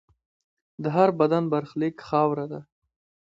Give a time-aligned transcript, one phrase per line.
[0.83, 2.59] د هر بدن برخلیک خاوره ده.